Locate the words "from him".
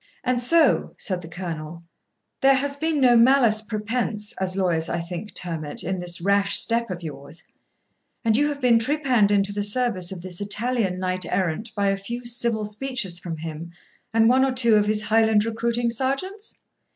13.19-13.73